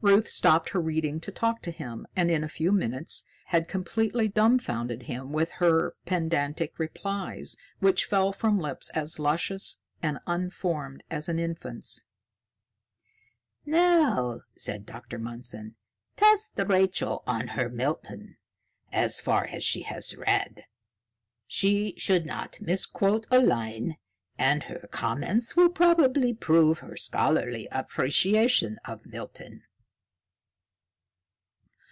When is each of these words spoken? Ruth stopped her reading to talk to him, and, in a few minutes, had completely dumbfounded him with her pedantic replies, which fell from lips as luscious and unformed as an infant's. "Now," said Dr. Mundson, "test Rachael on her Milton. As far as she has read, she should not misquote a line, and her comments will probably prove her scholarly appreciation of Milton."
Ruth 0.00 0.28
stopped 0.28 0.68
her 0.68 0.80
reading 0.80 1.18
to 1.22 1.32
talk 1.32 1.60
to 1.62 1.72
him, 1.72 2.06
and, 2.14 2.30
in 2.30 2.44
a 2.44 2.48
few 2.48 2.70
minutes, 2.70 3.24
had 3.46 3.66
completely 3.66 4.28
dumbfounded 4.28 5.02
him 5.02 5.32
with 5.32 5.50
her 5.50 5.96
pedantic 6.06 6.78
replies, 6.78 7.56
which 7.80 8.04
fell 8.04 8.32
from 8.32 8.60
lips 8.60 8.90
as 8.90 9.18
luscious 9.18 9.82
and 10.00 10.20
unformed 10.24 11.02
as 11.10 11.28
an 11.28 11.40
infant's. 11.40 12.02
"Now," 13.66 14.42
said 14.56 14.86
Dr. 14.86 15.18
Mundson, 15.18 15.74
"test 16.14 16.52
Rachael 16.64 17.24
on 17.26 17.48
her 17.48 17.68
Milton. 17.68 18.36
As 18.92 19.18
far 19.20 19.46
as 19.48 19.64
she 19.64 19.82
has 19.82 20.14
read, 20.14 20.62
she 21.48 21.94
should 21.98 22.24
not 22.24 22.60
misquote 22.60 23.26
a 23.32 23.40
line, 23.40 23.96
and 24.38 24.62
her 24.62 24.88
comments 24.92 25.56
will 25.56 25.70
probably 25.70 26.32
prove 26.34 26.78
her 26.78 26.96
scholarly 26.96 27.66
appreciation 27.72 28.78
of 28.84 29.04
Milton." 29.04 29.64